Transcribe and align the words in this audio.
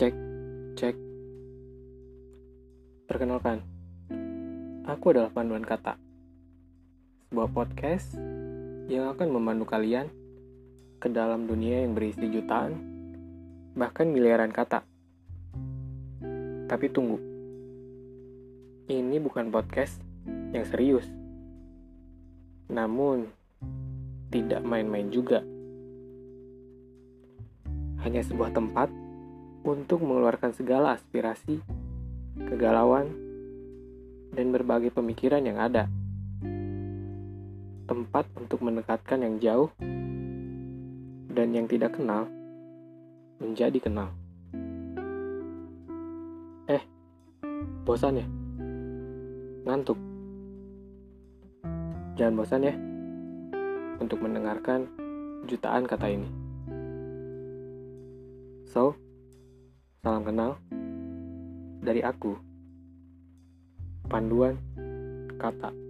Cek, 0.00 0.16
cek. 0.80 0.96
Perkenalkan, 3.04 3.60
aku 4.88 5.12
adalah 5.12 5.28
panduan 5.28 5.60
kata. 5.60 6.00
Sebuah 7.28 7.52
podcast 7.52 8.16
yang 8.88 9.12
akan 9.12 9.28
memandu 9.28 9.68
kalian 9.68 10.08
ke 11.04 11.12
dalam 11.12 11.44
dunia 11.44 11.84
yang 11.84 11.92
berisi 11.92 12.32
jutaan, 12.32 12.80
bahkan 13.76 14.08
miliaran 14.08 14.48
kata. 14.48 14.80
Tapi 16.64 16.86
tunggu, 16.88 17.20
ini 18.88 19.20
bukan 19.20 19.52
podcast 19.52 20.00
yang 20.56 20.64
serius. 20.64 21.04
Namun, 22.72 23.28
tidak 24.32 24.64
main-main 24.64 25.12
juga. 25.12 25.44
Hanya 28.00 28.24
sebuah 28.24 28.56
tempat 28.56 29.09
untuk 29.60 30.00
mengeluarkan 30.00 30.56
segala 30.56 30.96
aspirasi, 30.96 31.60
kegalauan, 32.48 33.12
dan 34.32 34.54
berbagai 34.54 34.94
pemikiran 34.94 35.42
yang 35.44 35.58
ada. 35.60 35.90
Tempat 37.90 38.30
untuk 38.38 38.62
mendekatkan 38.62 39.20
yang 39.20 39.36
jauh 39.42 39.70
dan 41.30 41.48
yang 41.50 41.66
tidak 41.66 41.98
kenal 41.98 42.30
menjadi 43.42 43.78
kenal. 43.82 44.08
Eh, 46.70 46.82
bosan 47.82 48.22
ya? 48.22 48.26
Ngantuk? 49.66 49.98
Jangan 52.14 52.36
bosan 52.36 52.68
ya 52.68 52.74
untuk 54.00 54.22
mendengarkan 54.24 54.88
jutaan 55.44 55.84
kata 55.84 56.06
ini. 56.08 56.28
So, 58.70 58.94
kenal 60.30 60.54
dari 61.82 62.06
aku. 62.06 62.38
Panduan 64.06 64.54
kata. 65.42 65.89